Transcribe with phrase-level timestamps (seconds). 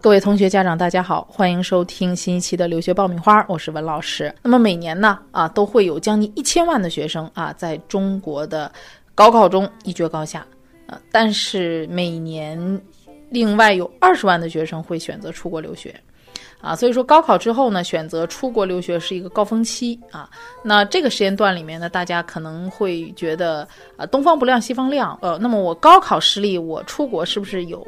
[0.00, 4.32] 各位同学、家长，大家好，欢迎收听新一期的留学爆米花，我是文老师。
[4.44, 8.70] 那么每年呢，啊，都会有将近一千万的学生啊，在中国的
[9.12, 10.46] 高考中一决高下，
[10.86, 12.80] 啊，但是每年
[13.28, 15.92] 另外有二十万的学生会选择出国留学，
[16.60, 20.30] 啊，所以说高考之后呢，选择出国留学是一个高峰期啊。
[20.62, 27.84] 那这个时间段里面呢，大家可能会觉得啊，东方不亮西方亮，呃，那么我高考失利，我出国是不是有？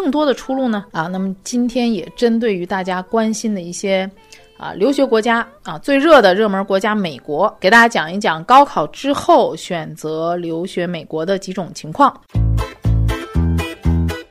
[0.00, 0.84] 更多的出路呢？
[0.92, 4.08] 啊，那么今天也针对于大家关心的一些
[4.56, 12.16] 啊留学国家啊最热的热门国家美国，给大家讲一讲高考之后选择留学美国的几种情况。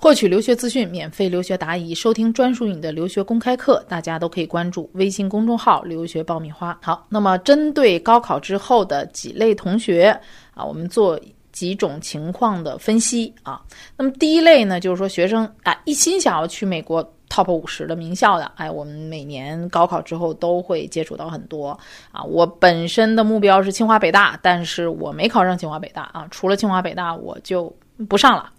[0.00, 6.78] 获取留学资讯，免费留学答疑，收听专属你的留学公开课，大家都可以关注微信公众号“留学爆米花”。
[6.80, 10.16] 好，那么针对高考之后的几类同学
[10.54, 11.18] 啊，我们做
[11.50, 13.60] 几种情况的分析啊。
[13.96, 21.76] 那么第一类呢，就是说学生啊一心想要去美国 top 五十的名校的，哎，我们每年高考之后都会接触到很多
[22.12, 22.22] 啊。
[22.22, 27.74] 我本身的目标是清华北大，但是我没考上清华北大啊，除了清华北大我就
[28.08, 28.52] 不上了。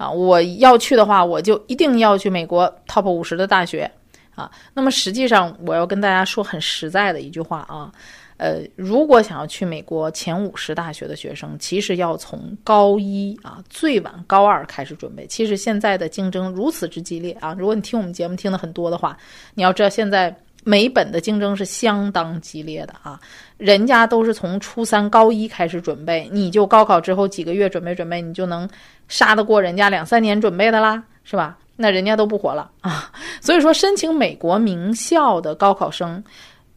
[0.00, 3.90] 啊，我要去的话，我就一定要去美国 top 五十的大学，
[4.34, 7.92] 啊，那么实际上我要跟大家说很实在的一句话啊，
[8.38, 15.26] 呃，如果想要去美国前五十大学的学生，其实要从高一啊，最晚高二开始准备。
[15.26, 19.14] 其实现在的竞争如此之激烈啊，如果你听我们节目听的很多的话，
[19.52, 20.34] 你要知道现在。
[20.64, 23.18] 美本的竞争是相当激烈的啊，
[23.56, 28.68] 人家都是从初三高一开始准备，你就高考之后几个月准备准备，你就能
[29.08, 31.56] 杀得过人家两三年准备的啦，是吧？
[31.76, 33.10] 那人家都不活了啊！
[33.40, 36.22] 所以说，申请美国名校的高考生，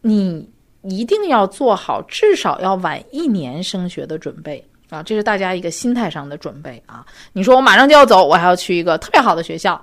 [0.01, 0.49] 你
[0.83, 5.03] 一定要做好至少要晚一年升学的准备啊！
[5.03, 7.05] 这是大家一个心态上的准备啊！
[7.33, 9.73] 你说我马上就要走，我还要去一个特别好的学校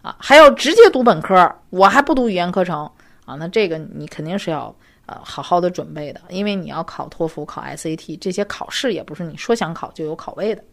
[0.00, 2.90] 啊，还要直接读本科，我还不读语言课程。
[3.30, 4.74] 啊，那这个你肯定是要
[5.06, 10.64] 呃好好的准备的，因为你要考托福、考 SAT 这些考试，也不是你说想考就有考位的。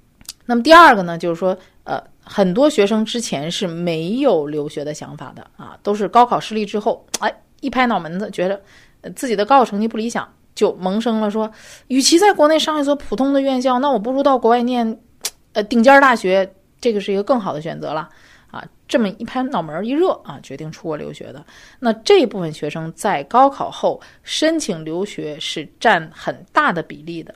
[0.45, 8.59] 那么第二个呢，就是说，呃，很多学生之前是没有留学的想法的啊，都是高考失利之后，哎，一拍脑门子，觉得
[9.15, 11.51] 自己的高考成绩不理想，就萌生了说，
[11.87, 14.99] 与其在国内上一所普通的院校，那我不如到国外念，
[15.53, 16.49] 呃，顶尖大学，
[16.81, 18.09] 这个是一个更好的选择了。
[18.49, 21.45] 啊，这么一拍脑门一热啊，决定出国留学的，
[21.79, 27.35] 那这部分学生在高考后申请留学是占很大的比例的。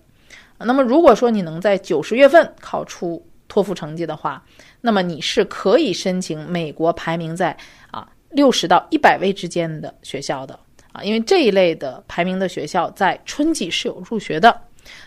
[0.58, 4.44] 那么如果说你能在九十月份考出托福成绩的话，
[4.80, 7.56] 那么你是可以申请美国排名在
[7.90, 10.58] 啊六十到一百位之间的学校的
[10.94, 14.62] 啊，因为这一类的排名的学校在春季是有入学的。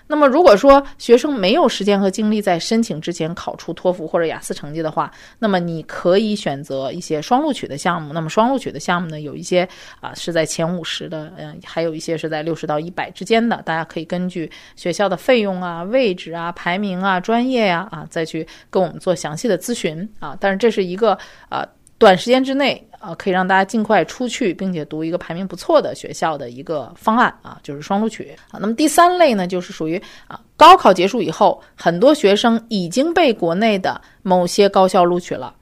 [0.07, 8.13] 那么，如果说学生没有时间和精力在申请之前考出托福或者雅思成绩的话，那么你可以选择一些双录取的项目。
[8.13, 9.69] 那么双录取的项目呢，有一些
[10.01, 13.63] 啊是在前五十的，嗯，还有一些是在六十到一百之间的。
[13.63, 20.37] 大家可以根据学校的费用啊、位置啊、排名啊、专业呀啊，再去跟我们做详细的咨询啊。
[20.39, 21.19] 但是这是一个
[21.49, 21.67] 啊。
[22.05, 28.59] 短时间之内啊，可以让大家尽快出去，并且读一个排名不错的学校的一个方案啊，就是双录取啊。
[28.61, 35.55] 那么第三类呢，就是属于啊，高考结束以后，很多学生已经被国内的某些高校录取了。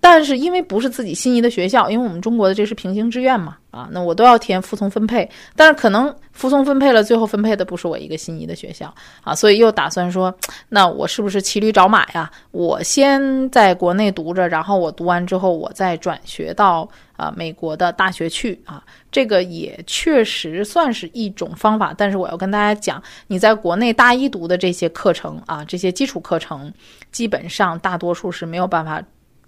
[0.00, 10.34] 但是因为不是自己心仪的学校，因为我们中国的这是平行志愿嘛，啊，那我都要填服从分配，但是可能服从分配了，最后分配的不是我一个心仪的学校，啊，所以又打算说，
[10.68, 12.30] 那我是不是骑驴找马呀？
[12.50, 16.86] 我先在国内读着，然后我读完之后，我再转学到
[17.16, 21.94] 啊美国的大学去啊，这个也确实算是一种方法。
[21.96, 26.70] 但是我要跟大家讲，你在国内大一读的这些课程啊，这些基础课程，
[27.10, 29.02] 基本上大多数是没有办法。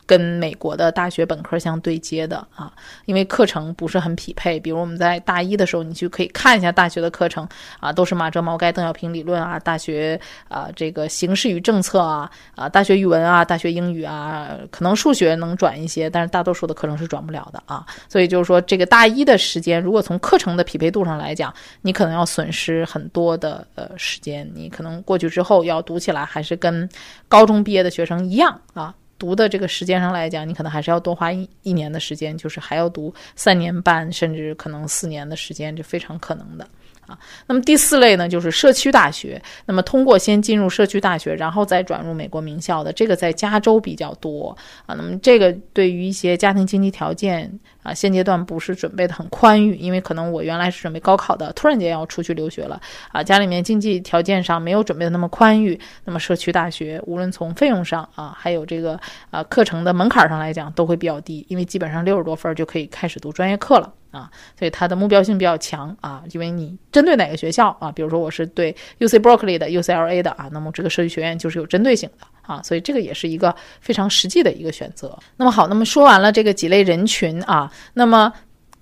[0.07, 2.73] 跟美国的大学本科相对接的啊，
[3.07, 4.59] 因为课程不是很匹配。
[4.59, 7.49] 比如我们在大一的时候，你就可以看一下大学的课程
[7.81, 17.87] 啊，都是马哲、毛概、邓小平理论啊，大学啊这个形势与政策啊，啊大学语文啊，大学英语啊，可能数学能转一些，但是大多数的课程是转不了的啊。
[18.09, 26.89] 所以就是说，这个大一的时间，如果从课程的匹配度上来讲，你可能要损失很多的呃时间，你可能过去之后要读起来还是跟
[27.29, 28.95] 高中毕业的学生一样啊。
[29.23, 36.69] 读的这个时间上来讲，你可能还是要多花一一年的时间，就是还要读三年半，甚至可能四年的时间，这非常可能的。
[37.07, 39.41] 啊，那么第四类呢，就是社区大学。
[39.67, 44.57] 那么通过先进入社区大学，然后再转入美国名校的，这个在加州比较多
[44.87, 44.95] 啊。
[44.95, 55.79] 那么这个对于一些家庭经济条件啊，现阶段不是准备的很宽裕，因为可能我原来是准备高考的，突然间要出去留学了啊，家里面经济条件上没有准备的那么宽裕。
[56.05, 58.99] 那么社区大学无论从费用上啊，还有这个
[59.31, 63.93] 啊课程的门槛上来讲，都会比较低，因为基本上六十多分就可以开始读专业课了。
[64.13, 75.19] 啊，所以它的目标性比较强啊，因为你针对哪个学校啊，比如说我是对 U C Berkeley 的 U C L A 的啊，那么这个设计学院就是有针对性的啊，所以这个也是一个非常实际的一个选择。
[75.37, 78.33] 那么好，那么说完了这个几类人群啊，那么。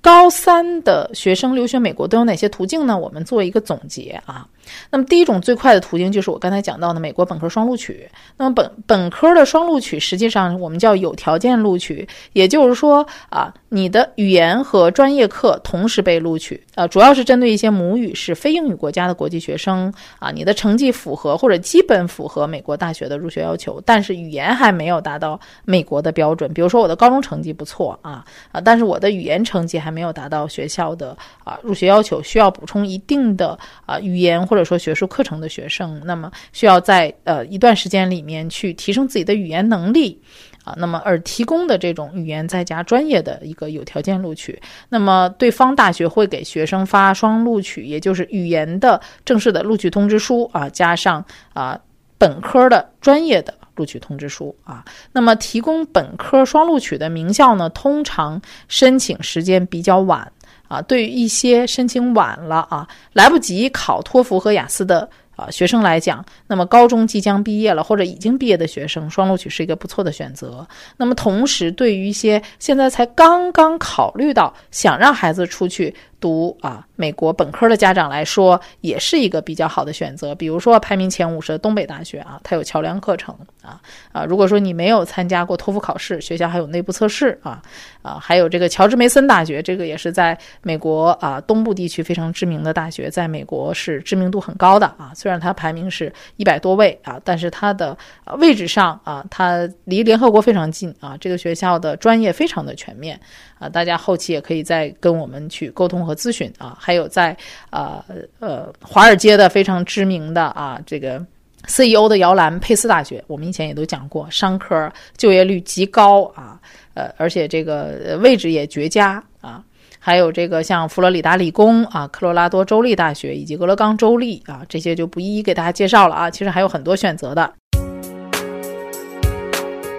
[0.02, 2.96] 高三的学生留学美国都有哪些途径呢？
[2.96, 4.48] 我们做一个总结啊。
[4.90, 8.08] 那么第一种最快的途径就是我刚才讲到的美国本科双录取。
[8.36, 26.52] 那么本本科的双录取实际上我们叫有条件录取，也就是说啊，你的语言和专业课同时被录取啊，主要是针对一些母语是非英语国家的国际学生啊，你的成绩符合或者基本符合美国大学的入学要求，但是语言还没有达到美国的标准。
[26.52, 40.20] 比如说我的高中成绩不错啊啊，但是我的语言成绩还没有达到学校的啊入学要求，需要补充一定的啊语言或者或者说学术课程的学生，那么需要在呃一段时间里面去提升自己的语言能力
[40.64, 44.60] 啊，那么而提供的这种语言再加专业的一个有条件录取，
[44.90, 51.24] 那么对方大学会给学生发双录取，也就是语言的正式的录取通知书啊，加上
[51.54, 51.80] 啊
[52.18, 53.54] 本科的专业的。
[53.76, 60.30] 录取通知书啊，那么提供本科双录取的名校呢，通常申请时间比较晚
[60.70, 60.80] 啊。
[60.80, 70.66] 对于一些申请晚了啊，来不及考托福和雅思的啊学生来讲，那么高中即将毕业了或者已经毕业的学生，双录取是一个不错的选择。
[70.96, 75.94] 那么同时，对于一些现在才刚刚考虑到想让孩子出去。
[76.20, 80.34] 读啊，美国本科的家长来说，也是一个比较好的选择。
[80.34, 83.80] 比如说排名前五十的东北大学啊，它有桥梁课程啊
[84.12, 84.24] 啊。
[84.24, 87.62] 如果说你没有参加过托福考试，学校还有内部测试啊
[88.02, 88.18] 啊。
[88.20, 95.12] 还有这个乔治梅森大学，这个也是在美国啊东部地区非常知名的大学，在美国是知名度很高的啊。
[95.14, 97.96] 虽然它排名是一百多位啊，但是它的
[98.38, 101.16] 位置上啊，它离联合国非常近啊。
[101.18, 103.18] 这个学校的专业非常的全面。
[103.58, 106.76] 啊，大家后期也可以再跟我们去沟通和咨询啊。
[106.78, 107.36] 还有在
[107.70, 108.04] 啊
[108.40, 111.24] 呃华尔街的非常知名的啊这个
[111.64, 116.58] CEO 的摇篮佩斯大学，我们以前也都讲过，商科就业率极高啊，
[116.94, 119.62] 呃而且这个位置也绝佳啊。
[120.02, 126.30] 还有这个像佛罗里达理工啊、科罗拉多州立大学以及俄勒冈州立啊，这些就不一一给大家介绍了啊。
[126.30, 127.52] 其实还有很多选择的。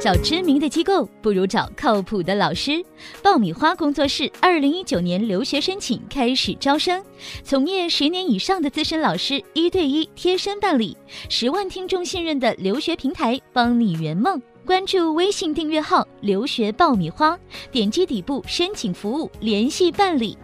[0.02, 2.84] 找知名的机构不如找靠谱的老师。
[3.22, 7.04] 爆米花工作室二零一九年留学申请开始招生，
[7.44, 10.98] 从业十年以上的资深老师一对一贴身办理，
[11.30, 14.42] 十万听众信任的留学平台，帮你圆梦。
[14.66, 17.38] 关注微信订阅号“留学爆米花”，
[17.72, 20.36] 点击底部申请服务联系办理。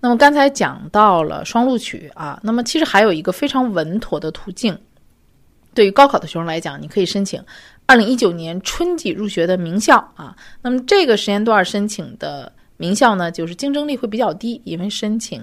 [0.00, 4.78] 那么刚才讲到了双录取啊，那么其实还有一个非常稳妥的途径。
[5.78, 7.40] 对于高考的学生来讲，你可以申请
[7.86, 10.34] 二零一九年春季入学的名校啊。
[10.60, 15.40] 那么这个时间段申请的名校呢，就是竞争力会比较低，因为申请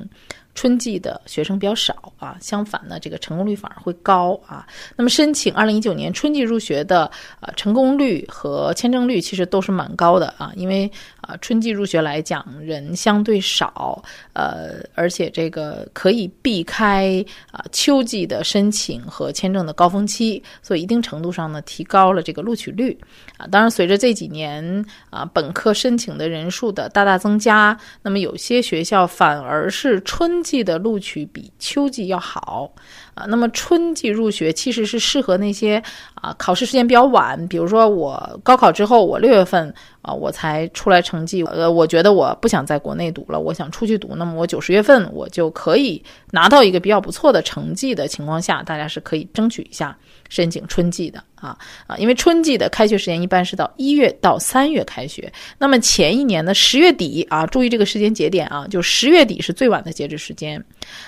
[0.55, 2.35] 春季的学生比较少啊。
[2.41, 4.65] 相反呢，这个成功率反而会高啊。
[4.95, 7.05] 那么申请二零一九年春季入学的
[7.39, 10.91] 啊，成功率和签证率其实都是蛮高的啊，因为。
[11.27, 13.99] 啊，春季入学来讲，人相对少，
[14.33, 22.95] 呃，而且这个可以避开啊秋季的申请和签证的高峰期，所以一定程度上呢，提高了这个录取率。
[23.37, 32.71] 啊，当然，随着这几年啊本科申请的人数的大大增加，那么有些学校反而是春季的录取比秋季要好。
[33.15, 35.81] 啊，那么春季入学其实是适合那些
[36.15, 49.97] 啊考试时间比较晚，比如说我高考之后，我六月份啊我才出来成绩，呃，我觉得我不想在国内读了，我想出去读，那么我九十月份我就可以拿到一个比较不错的成绩的情况下，大家是可以争取一下
[50.27, 60.59] 申请春季的啊啊，因为春季的开学时间一般是到一月到三月开学，那么前一年的十月底啊，注意这个时间节点啊，就十月底是最晚的截止时间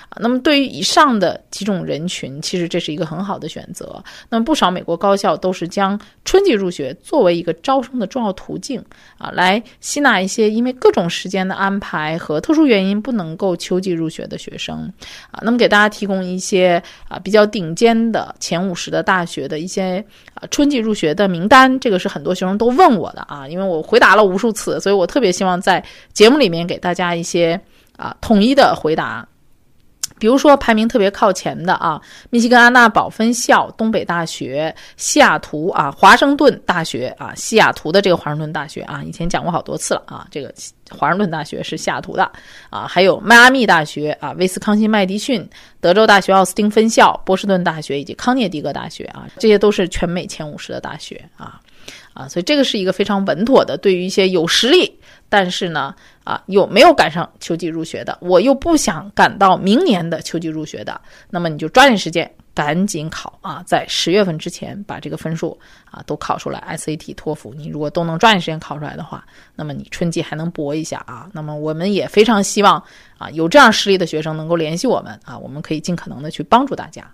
[0.09, 4.03] 啊，那么对于以上的几种人群，其实这是一个很好的选择。
[4.29, 8.83] 那么不少美国高校都是将春季入学作为一个招生的重要途径
[9.17, 14.91] 啊，来吸纳一些因为各种时间的安排和特殊原因不能够秋季入学的学生
[15.31, 15.39] 啊。
[15.41, 25.83] 那么给大家提供一些啊比较顶尖的前五十的大学的一些啊春季入学的名单，这个是很多学生都问我的啊，因为我回答了无数次，所以我特别希望在
[26.13, 27.59] 节目里面给大家一些
[27.95, 29.27] 啊统一的回答。
[30.19, 40.53] 比如说排名特别靠前的啊，密西根安娜堡分校、东北大学、西雅图啊、华盛顿大学啊、西雅图的这个华盛顿大学啊，以前讲过好多次了啊，这个
[40.89, 42.31] 华盛顿大学是西雅图的
[42.69, 45.47] 啊，还有迈阿密大学啊、威斯康星麦迪逊、
[45.79, 51.61] 德州大学奥斯汀分校、波士顿大学以及康涅狄格大学啊，这些都是全美前五十的大学啊。
[52.13, 54.96] 啊，所以这个是一个非常稳妥的，对于一些有实力，
[55.29, 55.93] 但是呢，
[56.23, 65.59] 啊，有没有赶上秋季入学的，我又不想赶到明年的秋季入学的，那么你就抓紧时间，赶紧考啊，在十月份之前把这个分数
[65.91, 71.29] 啊都考出来，SAT、托福，你如果都能抓紧时间考出来的话，那么你春季还能搏一下啊。
[71.33, 72.81] 那么我们也非常希望
[73.17, 77.05] 啊，有这样实力的学生能够联系我们啊，我们可以尽可能的去帮助大家。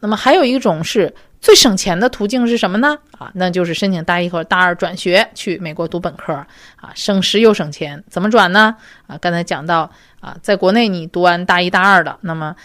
[0.00, 2.98] 那么还有一种是最省钱的途径是什么呢？
[3.18, 8.02] 啊，那就是申请大一或者大二转学去美国读本科啊，省时又省钱。
[8.08, 8.74] 怎么转呢？
[9.06, 12.56] 啊，刚才讲到啊，在国内你读完大一大二的，那么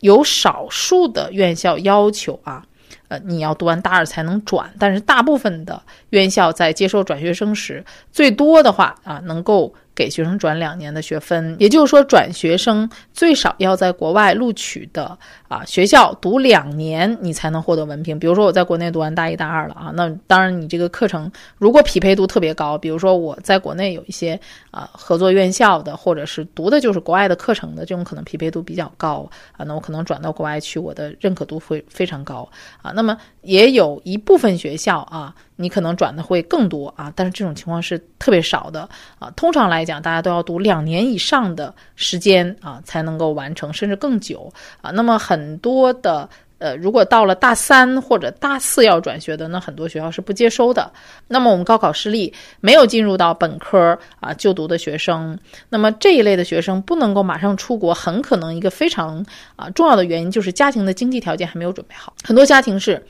[0.00, 2.64] 有少数的院校要求啊，
[3.08, 9.74] 呃，你要读完大二才能转，但是大部分的院校在接受转学生时，最多的话啊，能够。
[9.94, 15.16] 给学生转两年的学分，也就是说，转学生最少要在国外录取的
[15.48, 18.18] 啊学校读两年，你才能获得文凭。
[18.18, 24.38] 比如说，我在国内读完大一、大二了啊，那当然你这个课程如果匹配度特别高，比如说我在国内有一些
[24.70, 32.48] 啊合作院校的，或者是读的就是国外的课程的，这种可能匹配度比较高啊，那我可能转到国外去，我的认可度会非常高
[32.80, 32.92] 啊。
[32.92, 35.34] 那么也有一部分学校啊。
[35.56, 39.30] 你可能转的会更多啊，但是这种情况是特别少的啊。
[39.36, 44.90] 通常来讲，大家都要读两年以上的时间啊，才能够完成，甚至更久啊。
[44.90, 46.28] 那么很多的
[46.58, 50.90] 呃，如果到了大三或者大四要转学的，那很多学校是不接收的。
[51.26, 59.24] 那么我们高考失利没有进入到本科啊就读的学生，那么这一类的学生不能够马上出国，很可能一个非常
[59.56, 63.04] 啊重要的原因就是家庭的经济条件还没有准备好，很多家庭是。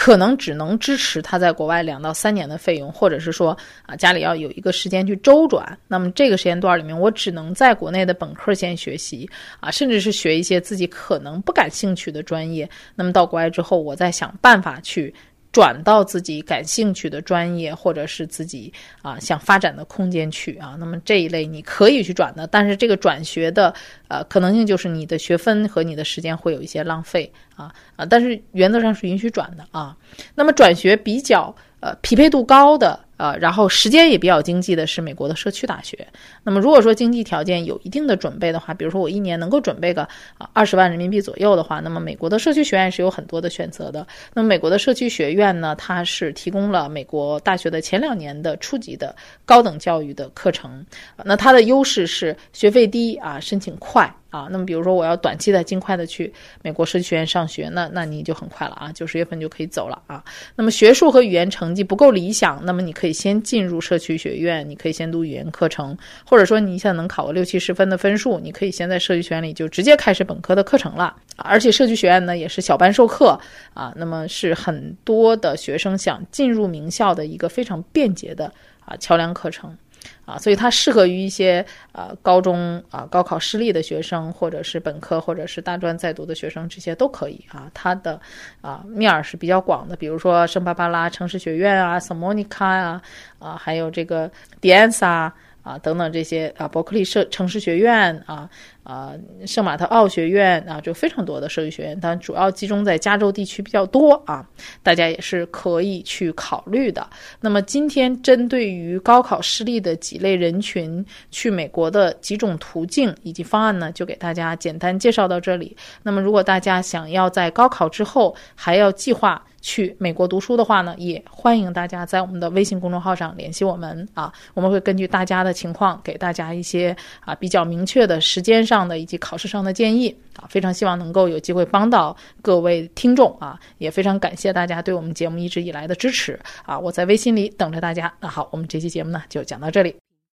[0.00, 3.54] 可能只能支持他在国外两到三年的费用，或者是说
[3.84, 5.78] 啊，家里要有一个时间去周转。
[5.88, 9.28] 那么这个时间段里面，我只能在国内的本科先学习
[9.60, 12.66] 啊，甚至是学一些自己可能不感兴趣的专业。
[12.94, 15.14] 那么到国外之后，我再想办法去。
[15.52, 23.74] 转到自己感兴趣的专业，或者是自己啊想发展的空间去啊，那么这一类你可以去转的，但是这个转学的
[24.08, 29.96] 呃可能性就是你的学分和你的时间会有一些浪费啊啊，但是原则上是允许转的啊。
[30.34, 32.98] 那么转学比较呃匹配度高的。
[33.20, 36.08] 呃，然后时间也比较经济的是美国的社区大学。
[36.42, 40.04] 那么如果说经济条件有一定的准备的话，比如说我一年能够准备个
[40.38, 44.06] 啊二十万人民币左右的话，那么美国的社区学院是有很多的选择的。
[44.32, 50.86] 那么美国的社区学院呢，它是提供了美国大学的前两年的初级的高等教育的课程。
[51.22, 54.10] 那它的优势是学费低啊，申请快。
[54.30, 56.32] 啊，那么比如说我要短期的尽快的去
[56.62, 60.24] 美国社区学院上学，那那你就很快了啊，九十月份就可以走了啊。
[60.56, 71.16] 那么学术和语言成绩不够理想，那么你可以先进入社区学院，你可以先读语言课程，或者说你现在能考个六七十分的分数，你可以先在社区学院里就直接开始本科的课程了。
[71.36, 73.38] 而且社区学院呢也是小班授课
[73.74, 78.52] 啊，那么是很多的学生想进入名校的一个非常便捷的
[78.84, 79.76] 啊桥梁课程。
[80.24, 87.70] 啊，所以它适合于一些呃高中啊高考失利的学生，或者是本科或者是大专在读的学生，这些都可以啊。
[87.74, 88.20] 它的
[88.60, 93.02] 啊面儿是比较广的，比如说圣巴巴拉城市学院啊，圣莫尼卡啊，
[93.38, 94.30] 啊还有这个
[94.60, 95.32] 迪安萨。
[95.62, 98.48] 啊，等等这些啊，伯克利社城市学院啊，
[98.82, 99.12] 啊，
[99.46, 104.46] 圣马特奥学院啊，就非常多的社区学院，但主要集中在加州地区比较多啊，
[104.82, 107.06] 大家也是可以去考虑的。
[107.40, 115.76] 那么今天针对于高考失利的几类人群去美国的几种途径以及方案呢，就给大家简单介绍到这里。
[116.02, 138.12] 那么如果大家想要在高考之后还要计划，去美国读书的话呢，也欢迎大家在我们的微信公众号上联系我们啊，我们会根据大家的情况给大家一些啊比较明确的时间上的以及考试上的建议啊，非常希望能够有机会帮到各位听众啊，也非常感谢大家对我们节目一直以来的支持啊，我在微信里等着大家。
[138.20, 140.09] 那好，我们这期节目呢就讲到这里。